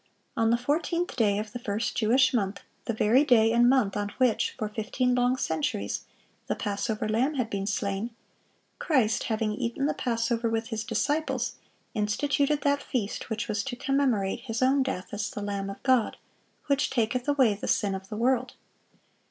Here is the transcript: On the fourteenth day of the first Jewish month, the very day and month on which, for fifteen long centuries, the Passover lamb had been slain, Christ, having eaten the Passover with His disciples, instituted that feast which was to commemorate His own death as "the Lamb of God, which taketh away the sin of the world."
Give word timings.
On 0.35 0.49
the 0.49 0.57
fourteenth 0.57 1.15
day 1.15 1.37
of 1.37 1.51
the 1.51 1.59
first 1.59 1.95
Jewish 1.95 2.33
month, 2.33 2.61
the 2.85 2.93
very 2.95 3.23
day 3.23 3.51
and 3.53 3.69
month 3.69 3.95
on 3.95 4.09
which, 4.17 4.55
for 4.57 4.67
fifteen 4.67 5.13
long 5.13 5.37
centuries, 5.37 6.05
the 6.47 6.55
Passover 6.55 7.07
lamb 7.07 7.35
had 7.35 7.51
been 7.51 7.67
slain, 7.67 8.09
Christ, 8.79 9.25
having 9.25 9.53
eaten 9.53 9.85
the 9.85 9.93
Passover 9.93 10.49
with 10.49 10.69
His 10.69 10.83
disciples, 10.83 11.53
instituted 11.93 12.61
that 12.61 12.81
feast 12.81 13.29
which 13.29 13.47
was 13.47 13.61
to 13.63 13.75
commemorate 13.75 14.39
His 14.39 14.63
own 14.63 14.81
death 14.81 15.09
as 15.13 15.29
"the 15.29 15.43
Lamb 15.43 15.69
of 15.69 15.83
God, 15.83 16.17
which 16.65 16.89
taketh 16.89 17.27
away 17.27 17.53
the 17.53 17.67
sin 17.67 17.93
of 17.93 18.09
the 18.09 18.17
world." 18.17 18.53